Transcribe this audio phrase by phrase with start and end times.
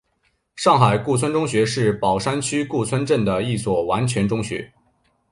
[0.55, 4.73] 上海市顾村中学是宝山区顾村镇的一所完全中学。